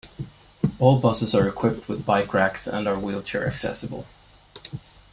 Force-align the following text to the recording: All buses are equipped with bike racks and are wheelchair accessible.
All 0.79 0.99
buses 0.99 1.35
are 1.35 1.47
equipped 1.47 1.87
with 1.87 2.07
bike 2.07 2.33
racks 2.33 2.65
and 2.65 2.87
are 2.87 2.97
wheelchair 2.97 3.45
accessible. 3.45 4.07